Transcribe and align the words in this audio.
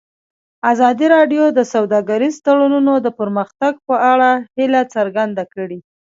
ازادي 0.71 1.05
راډیو 1.15 1.43
د 1.57 1.59
سوداګریز 1.73 2.35
تړونونه 2.45 2.93
د 3.01 3.07
پرمختګ 3.19 3.73
په 3.87 3.95
اړه 4.11 4.29
هیله 4.57 4.81
څرګنده 4.95 5.43
کړې. 5.53 5.79